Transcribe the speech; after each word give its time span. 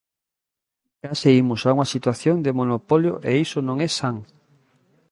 Case 1.01 1.29
imos 1.41 1.61
a 1.63 1.69
unha 1.75 1.91
situación 1.93 2.37
de 2.45 2.55
monopolio 2.59 3.13
e 3.29 3.31
iso 3.45 3.59
non 3.67 3.77
é 3.87 3.89
san. 3.99 4.15